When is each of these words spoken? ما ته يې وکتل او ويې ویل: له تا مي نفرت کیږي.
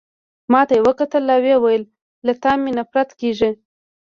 ما 0.51 0.61
ته 0.67 0.73
يې 0.77 0.85
وکتل 0.87 1.23
او 1.35 1.39
ويې 1.43 1.55
ویل: 1.59 1.83
له 2.25 2.33
تا 2.41 2.51
مي 2.61 2.71
نفرت 2.79 3.09
کیږي. 3.19 3.51